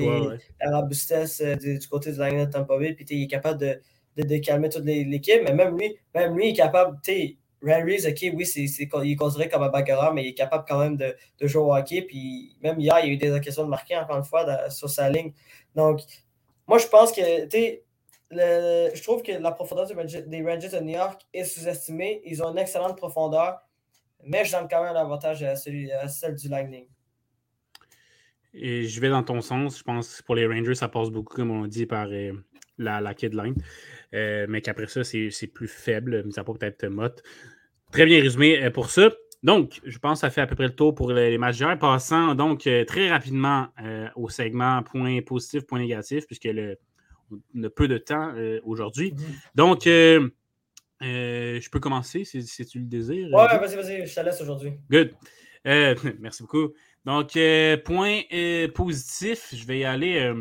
[0.61, 2.93] La robustesse euh, du, côté du Lightning de Tampa Bay.
[2.95, 3.81] Puis il est capable de,
[4.17, 5.43] de, calmer toute l'équipe.
[5.45, 6.99] Mais même lui, même lui, il est capable.
[7.61, 10.97] Reeves, OK, oui, il est considéré comme un bagarreur, mais il est capable quand même
[10.97, 12.03] de, de jouer au hockey.
[12.03, 14.89] Puis même hier, il y a eu des occasions de marquer encore une fois sur
[14.89, 15.33] sa ligne.
[15.75, 16.01] Donc,
[16.67, 17.81] moi, je pense que, tu
[18.31, 22.21] je trouve que la profondeur des Rangers de New York est sous-estimée.
[22.25, 23.61] Ils ont une excellente profondeur.
[24.25, 26.87] Mais je donne quand même l'avantage à, celle du Lightning.
[28.55, 29.79] Et je vais dans ton sens.
[29.79, 32.33] Je pense que pour les Rangers, ça passe beaucoup, comme on dit, par euh,
[32.79, 33.55] la, la kid line.
[34.15, 37.23] Euh, mais qu'après ça, c'est plus faible, mais ça peut peut-être Mott.
[37.93, 39.11] Très bien résumé euh, pour ça.
[39.43, 41.79] Donc, je pense que ça fait à peu près le tour pour les, matchs d'hier.
[41.79, 43.69] Passant donc très rapidement
[44.17, 46.77] au segment point positif, point négatif, puisque le,
[47.31, 49.13] on a peu de temps aujourd'hui.
[49.13, 49.55] Mm-hmm.
[49.55, 49.87] Donc,
[51.03, 53.29] euh, je peux commencer si, tu le désires.
[53.33, 54.73] Ouais, vas-y, vas-y, je te laisse aujourd'hui.
[54.91, 55.13] Good.
[55.67, 56.73] Euh, merci beaucoup.
[57.05, 58.23] Donc, euh, point
[58.75, 60.33] positif, je vais y aller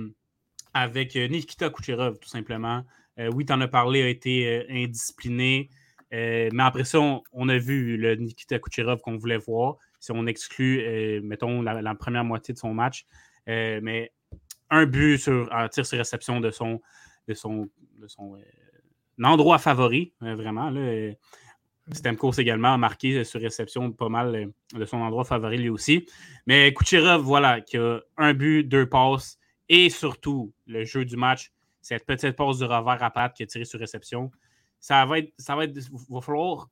[0.73, 2.83] avec Nikita Kucherov, tout simplement.
[3.17, 5.69] oui, tu en as parlé, a été indiscipliné.
[6.11, 9.77] mais après ça, on, a vu le Nikita Kucherov qu'on voulait voir.
[9.99, 13.05] Si on exclut, mettons, la, première moitié de son match.
[13.45, 14.11] mais
[14.69, 16.81] un but sur un tir sur réception de son,
[17.27, 18.37] de son, de son
[19.23, 20.69] endroit favori, euh, vraiment.
[20.69, 20.79] Là.
[20.79, 21.13] Euh,
[21.93, 26.05] Stemkos également a marqué sur réception pas mal euh, de son endroit favori lui aussi.
[26.45, 31.53] Mais Kucherov, voilà, qui a un but, deux passes et surtout le jeu du match,
[31.81, 34.31] cette petite passe de revers à patte qui a tiré sur réception.
[34.79, 36.69] Ça va être, ça va être, va falloir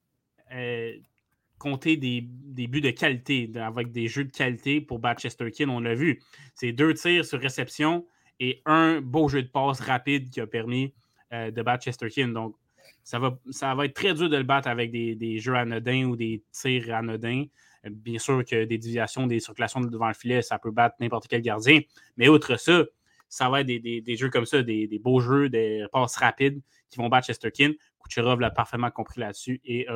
[1.58, 2.22] compter des,
[2.68, 6.22] buts de qualité, avec des jeux de qualité pour Batchester Kin, on l'a vu.
[6.54, 8.06] C'est deux tirs sur réception
[8.40, 10.94] et un beau jeu de passe rapide qui a permis
[11.34, 12.28] euh, de battre Chesterkin.
[12.28, 12.56] Donc,
[13.04, 16.94] ça va, être très dur de le battre avec des, jeux anodins ou des tirs
[16.94, 17.46] anodins.
[17.86, 21.28] Euh, bien sûr que des déviations, des circulations devant le filet, ça peut battre n'importe
[21.28, 21.82] quel gardien.
[22.18, 22.84] Mais outre ça,
[23.28, 27.10] ça va être des, jeux comme ça, des, beaux jeux, des passes rapides qui vont
[27.10, 27.72] battre Chesterkin.
[28.04, 29.88] Kucherov l'a parfaitement compris là-dessus et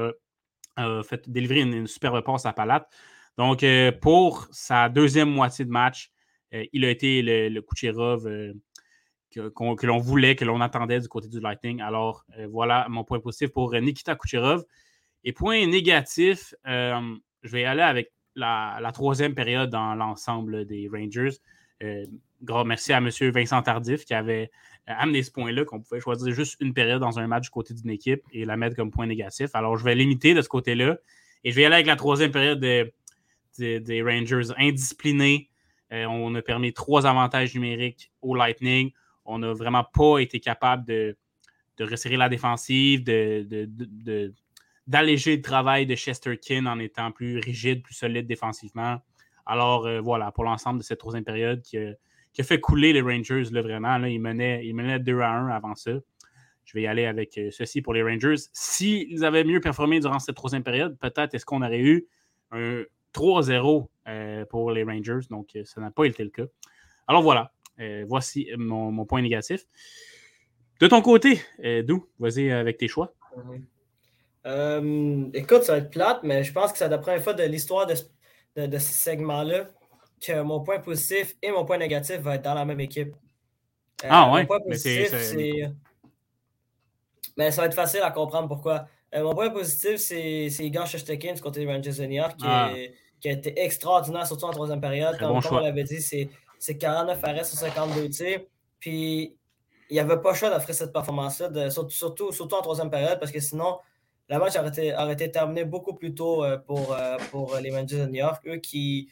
[0.75, 2.89] a fait délivrer une, superbe passe à Palate.
[3.37, 6.11] Donc, euh, pour sa deuxième moitié de match,
[6.51, 8.27] il a été le, le Kucherov
[9.31, 11.81] que, l'on voulait, que l'on attendait du côté du Lightning.
[11.81, 14.63] Alors, euh, voilà mon point positif pour euh, Nikita Kucherov.
[15.23, 21.37] Et point négatif, euh, je vais aller avec la, troisième période dans l'ensemble des Rangers.
[22.41, 23.09] grand merci à M.
[23.31, 24.49] Vincent Tardif qui avait
[24.87, 27.89] amené ce point-là, qu'on pouvait choisir juste une période dans un match du côté d'une
[27.89, 29.49] équipe et la mettre comme point négatif.
[29.53, 30.97] Alors, je vais limiter de ce côté-là.
[31.43, 32.91] Et je vais aller avec la troisième période des,
[33.57, 35.49] des Rangers indisciplinés.
[35.91, 38.93] on a permis trois avantages numériques au Lightning
[39.29, 41.15] on n'a vraiment pas été capable de,
[41.79, 43.05] resserrer la défensive,
[44.85, 48.97] d'alléger le travail de Chesterkin en étant plus rigide, plus solide défensivement.
[49.45, 53.45] Alors euh, voilà, pour l'ensemble de cette troisième période qui a, fait couler les Rangers,
[53.51, 53.97] là, vraiment.
[53.97, 55.91] Là, ils, menaient, ils 2 à 1 avant ça.
[56.65, 58.35] Je vais y aller avec euh, ceci pour les Rangers.
[58.51, 62.07] S'ils avaient mieux performé durant cette troisième période, peut-être est-ce qu'on aurait eu
[62.51, 63.87] un, 3-0
[64.49, 65.27] pour les Rangers?
[65.29, 66.45] Donc, ça n'a pas été le cas.
[67.07, 67.51] Alors voilà,
[68.05, 69.65] voici mon, point négatif.
[70.79, 71.41] De ton côté,
[71.83, 73.13] Dou, vas-y avec tes choix.
[74.45, 77.85] écoute, ça va être plate, mais je pense que c'est la première fois de l'histoire
[77.85, 77.95] de,
[78.55, 79.65] ce segment-là
[80.21, 83.13] que mon point positif et mon point négatif vont être dans la même équipe.
[84.03, 84.41] ah ouais?
[84.41, 85.71] Mon point positif, c'est.
[87.37, 88.87] Mais ça va être facile à comprendre pourquoi.
[89.15, 92.45] Euh, mon point positif, c'est Igor Shestekin du côté des Rangers de New York qui,
[92.45, 92.71] ah.
[93.19, 95.17] qui, a été extraordinaire, surtout en troisième période.
[95.17, 96.29] Comme, on l'avait dit, c'est
[96.77, 98.41] 49 arrêts sur 52 tirs.
[98.79, 99.35] Puis
[99.89, 103.31] il n'y avait pas le choix d'offrir cette performance-là, surtout, surtout, en troisième période, parce
[103.31, 103.79] que sinon,
[104.27, 107.71] la match aurait été, aurait été terminé beaucoup plus tôt euh, pour, euh, pour les
[107.71, 108.43] Rangers de New York.
[108.45, 109.09] Eux qui,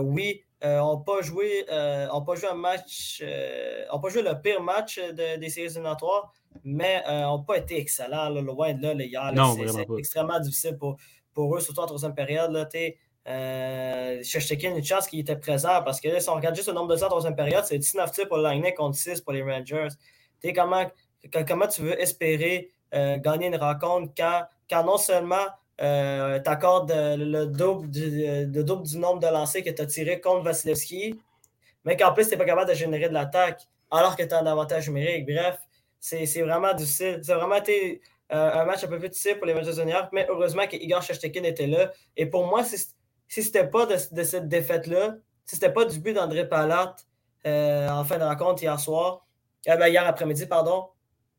[0.00, 3.22] oui, n'ont pas, joué, pas joué un match,
[3.92, 6.32] n'ont pas joué le pire match des séries éliminatoires,
[6.64, 8.28] mais n'ont pas été excellents.
[8.30, 9.32] loin de là, les hier.
[9.74, 10.96] C'est extrêmement difficile pour,
[11.32, 12.50] pour eux, surtout en troisième période.
[12.50, 12.66] Là,
[13.28, 16.96] euh, une chance qu'il était présent parce que si on regarde juste le nombre de
[16.96, 19.88] tirs en troisième période, c'est 19 tirs pour le Lightning contre 6 pour les Rangers.
[20.54, 20.86] comment,
[21.46, 25.46] comment tu veux espérer euh, gagner une rencontre quand, quand non seulement
[25.80, 29.86] euh, tu accordes le double, du, le double du nombre de lancers que tu as
[29.86, 31.20] tiré contre Vasilevski,
[31.84, 34.38] mais qu'en plus, tu n'es pas capable de générer de l'attaque alors que tu as
[34.38, 35.26] un avantage numérique.
[35.26, 35.58] Bref,
[36.00, 37.20] c'est vraiment difficile.
[37.28, 37.62] A vraiment
[38.30, 40.66] euh, un match un peu plus difficile pour les Rangers de New York, mais heureusement
[40.66, 41.92] qu'Igor Shestekin était là.
[42.16, 42.76] Et pour moi, si,
[43.28, 46.96] si ce n'était pas de, cette défaite-là, si ce n'était pas du but d'André Palat
[47.46, 49.26] euh, en fin de rencontre hier soir,
[49.68, 50.88] euh, ben, hier après-midi, pardon,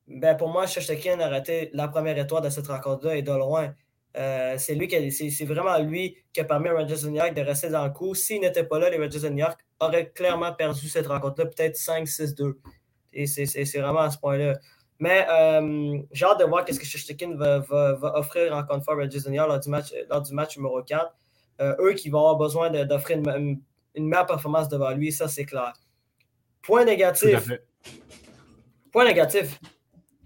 [0.08, 3.74] ben pour moi, Shestekin aurait été la première étoile de cette rencontre-là et de loin.
[4.14, 7.86] qui c'est vraiment lui qui a permis aux Rangers de New York de rester dans
[7.86, 8.16] le coup.
[8.16, 11.76] S'il n'était pas là, les Rangers de New York auraient clairement perdu cette rencontre-là, peut-être
[11.76, 12.56] 5-6-2.
[13.14, 14.58] Et c'est vraiment à ce point-là.
[15.00, 17.64] Mais euh, j'ai hâte de voir ce que Shishkin va,
[18.16, 21.16] offrir encore une fois à Regis lors du match, lors du match numéro 4.
[21.60, 23.60] Euh, eux qui vont avoir besoin d'offrir une,
[23.96, 25.74] une, meilleure performance devant lui, ça c'est clair.
[26.62, 27.52] Point négatif.
[28.92, 29.60] Point négatif.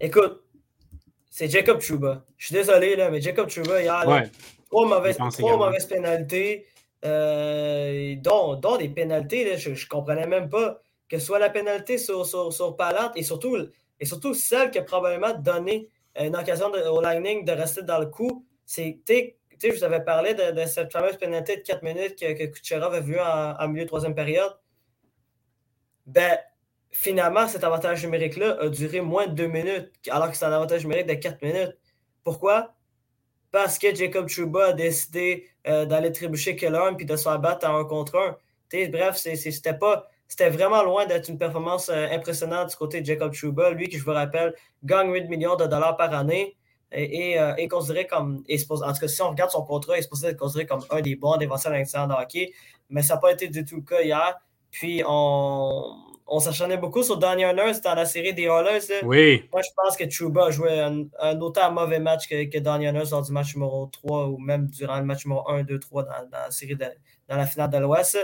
[0.00, 0.42] Écoute,
[1.30, 2.24] c'est Jacob Chuba.
[2.36, 4.04] Je suis désolé, là, mais Jacob Chuba, il a
[4.70, 6.66] trois mauvaises, trois mauvaises pénalités,
[7.04, 11.98] euh, dont, dont, des pénalités, je ne comprenais même pas que ce soit la pénalité
[11.98, 13.56] sur, sur, sur Palate et surtout,
[14.00, 18.06] et surtout celle qui a probablement donné une occasion au Lightning de rester dans le
[18.06, 18.46] coup.
[18.64, 19.00] C'est,
[19.62, 23.00] je vous avais parlé de, cette fameuse pénalité de 4 minutes que, que Kucherov a
[23.00, 24.56] vu en, milieu de troisième période.
[26.06, 26.38] Ben,
[26.90, 30.82] finalement, cet avantage numérique-là a duré moins de 2 minutes, alors que c'est un avantage
[30.82, 31.76] numérique de 4 minutes.
[32.22, 32.74] Pourquoi?
[33.50, 37.78] Parce que Jacob Chuba a décidé euh, d'aller trébucher Keller puis de se battre en
[37.78, 38.36] un contre un.
[38.88, 43.32] bref, c'était pas c'était vraiment loin d'être une performance euh, impressionnante du côté de Jacob
[43.32, 43.70] Chuba.
[43.70, 46.56] Lui, qui je vous rappelle, gagne 8 millions de dollars par année
[46.94, 48.44] et, euh, est considéré comme.
[48.48, 51.00] en tout cas, si on regarde son contrat, il est supposé être considéré comme un
[51.00, 52.52] des bons défenseurs de hockey.
[52.90, 54.38] Mais ça n'a pas été du tout le cas hier.
[54.70, 59.02] Puis on, on s'acharnait beaucoup sur Donny Nurse dans la série des Oilers.
[59.04, 59.48] Oui.
[59.52, 63.22] Moi, je pense que Chuba a joué un, autant mauvais match que, que Nurse lors
[63.22, 66.50] du match numéro 3 ou même durant le match numéro 1, 2, 3 dans, la
[66.50, 68.18] série dans la finale de l'Ouest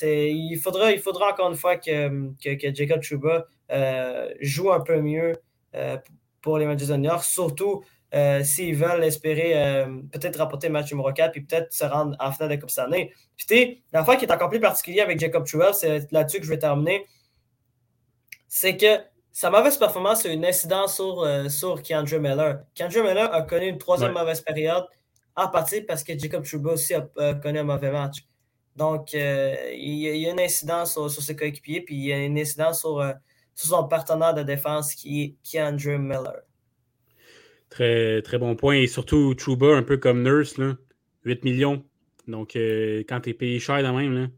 [0.00, 5.00] il, faudra, il faudra encore une fois que, que, Jacob Chuba euh, joue un peu
[5.00, 5.34] mieux
[5.74, 5.98] euh,
[6.40, 7.82] pour les Rangers de New York, surtout
[8.14, 12.30] euh, s'ils veulent espérer peut-être remporter le match numéro 4 puis peut-être se rendre en
[12.32, 13.12] finale de Coupe cette année.
[13.36, 16.50] Puis, la fois qui est encore plus particulier avec Jacob Chuba, c'est là-dessus que je
[16.50, 17.06] vais terminer,
[18.48, 18.98] c'est que
[19.32, 22.60] sa mauvaise performance a une incidence sur, sur Keandre Miller.
[22.74, 24.84] Keandre Miller a connu une troisième mauvaise période,
[25.34, 28.26] en partie parce que Jacob Chuba aussi a connu un mauvais match.
[28.76, 32.38] Donc, euh, il, y a, une incidence sur, ses coéquipiers, puis il y a une
[32.38, 33.12] incidence euh,
[33.54, 36.40] sur, son partenaire de défense qui est Andrew Miller.
[37.72, 38.74] Très, très bon point.
[38.74, 40.76] Et surtout, Chuba, un peu comme Nurse, là,
[41.24, 41.82] 8 millions.
[42.28, 44.28] Donc, euh, quand tu es payé cher de même,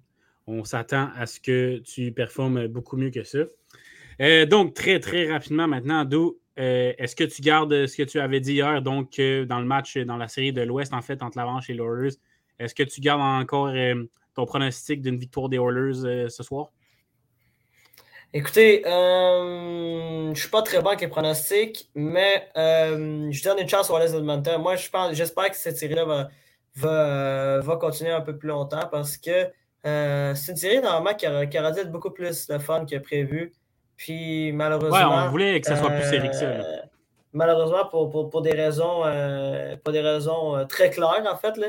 [0.47, 3.41] on s'attend à ce que tu performes beaucoup mieux que ça.
[4.47, 8.53] donc, très, très rapidement maintenant, Do, est-ce que tu gardes ce que tu avais dit
[8.53, 11.75] hier, donc dans le match, dans la série de l'Ouest, en fait, entre l'Avance et
[11.75, 12.15] l'Oilers?
[12.61, 13.73] Est-ce que tu gardes encore
[14.35, 16.71] ton pronostic d'une victoire des Oilers euh, ce soir?
[18.37, 23.61] Écoutez, euh, je ne suis pas très bon avec les pronostics, mais euh, je donne
[23.61, 24.61] une chance aux Oilers d'Edmonton.
[24.61, 26.29] Moi, je pense, j'espère que cette série-là va,
[26.75, 29.47] va, va, continuer un peu plus longtemps parce que
[29.85, 33.53] c'est une série normalement qui, aura, dû être beaucoup plus de fun que prévu.
[33.97, 34.97] Puis malheureusement.
[34.97, 36.49] Ouais, on voulait que ça soit plus serré que ça.
[37.33, 39.03] Malheureusement, pour, pour, pour, des raisons,
[39.85, 41.69] pour des raisons très claires, en fait, là,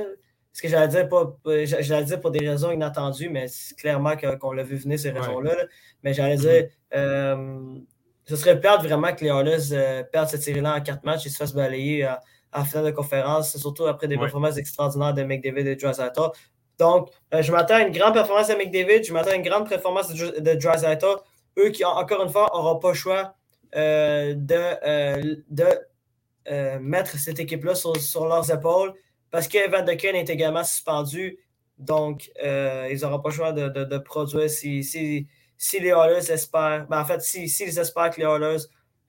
[0.55, 4.53] ce que j'allais dire, pas, j'allais dire pour des raisons inattendues, mais c'est clairement qu'on
[4.53, 5.53] l'a vu venir ces raisons-là.
[6.01, 6.69] Mais j'allais dire, mm-hmm.
[6.95, 7.79] euh,
[8.23, 11.29] ce serait perdre vraiment que les Oilers euh, perdent cette série-là en quatre matchs et
[11.29, 12.21] se fassent balayer à,
[12.55, 16.31] la finale de conférence, surtout après des performances extraordinaires de McDavid et Drozata.
[16.79, 20.07] Donc, je m'attends à une grande performance de McDavid, je m'attends à une grande performance
[20.13, 23.35] de, de Eux qui, encore une fois, n'auront pas le choix
[23.73, 28.93] de, de mettre cette équipe-là sur, leurs épaules
[29.31, 31.37] parce que Van de Ken est également suspendu.
[31.77, 37.01] Donc, ils n'auront pas le choix de, produire si, si, si les Oilers espèrent, ben,
[37.01, 38.63] en fait, s'ils si, espèrent que les Oilers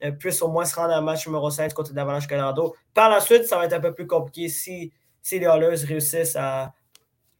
[0.04, 2.74] euh, puissent au moins se rendre à match numéro 5 contre l'Avalanche Colorado.
[2.94, 6.36] Par la suite, ça va être un peu plus compliqué si, si les Oilers réussissent
[6.36, 6.74] à,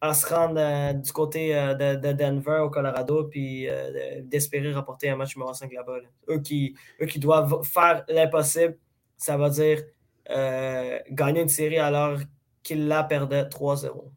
[0.01, 3.69] à se rendre euh, du côté euh, de, Denver au Colorado puis
[4.23, 5.99] d'espérer remporter un match numéro 5 là-bas.
[6.29, 8.79] Eux, qui, eux qui doivent faire l'impossible,
[9.17, 9.83] ça veut dire
[11.11, 12.19] gagner une série alors
[12.67, 14.11] qu'ils la perdaient 3-0.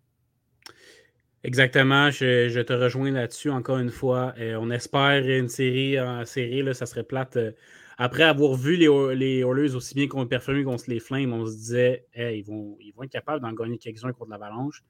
[1.44, 4.34] Exactement, je, te rejoins là-dessus encore une fois.
[4.40, 7.38] Euh, on espère une série en série, là, ça serait plate.
[7.38, 7.52] Euh,
[7.98, 11.56] après avoir vu les, les Oilers aussi bien qu'on performé contre les Flames, on se
[11.56, 14.84] disait ils, vont, ils vont être capables d'en gagner quelques-uns contre l'Avalanche.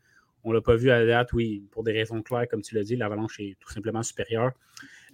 [0.43, 2.75] On ne l'a pas vu à la date, oui, pour des raisons claires, comme tu
[2.75, 4.51] l'as dit, l'Avalanche est tout simplement supérieure.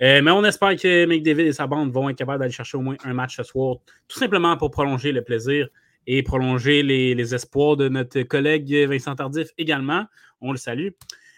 [0.01, 2.81] Euh, mais on espère que McDavid et sa bande vont être capables d'aller chercher au
[2.81, 3.77] moins un match ce soir,
[4.07, 5.69] tout simplement pour prolonger le plaisir
[6.07, 10.05] et prolonger les, les espoirs de notre collègue Vincent Tardif également.
[10.41, 10.89] On le salue.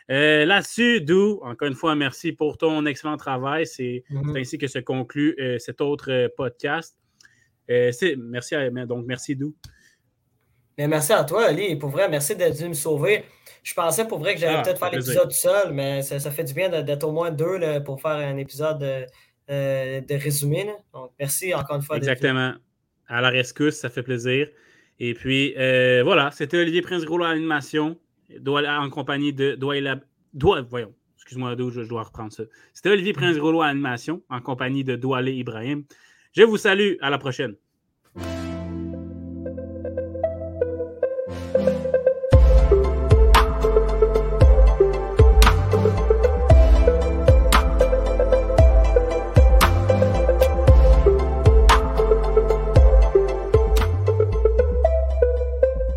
[0.10, 3.68] Euh, là-dessus, Dou, encore une fois, merci pour ton excellent travail.
[3.68, 4.40] C'est mm-hmm.
[4.40, 6.98] ainsi que se conclut euh, cet autre euh, podcast.
[7.68, 8.56] merci
[8.88, 9.54] donc, merci, Dou.
[10.78, 11.76] Mais merci à toi, Ali.
[11.76, 13.26] Pour vrai, merci d'être venu me sauver.
[13.64, 16.54] Je pensais pour vrai que j'allais ah, peut-être faire l'épisode seul, mais ça, fait du
[16.54, 18.80] bien d'être au moins deux pour faire un épisode
[19.50, 20.72] de, résumé.
[20.94, 21.98] Donc, merci encore une fois.
[21.98, 22.54] Exactement.
[23.08, 24.48] À la rescousse, ça fait plaisir.
[25.00, 25.54] Et puis,
[26.04, 27.98] voilà, c'était Olivier Prince-Gros à l'animation
[28.46, 29.56] en compagnie de
[30.34, 32.44] Doit, voyons, excuse-moi, je, je, dois reprendre ça.
[32.74, 35.84] C'était Olivier Prince-Rollo à l'animation, en compagnie de Douale Ibrahim.
[36.34, 37.56] Je vous salue, à la prochaine.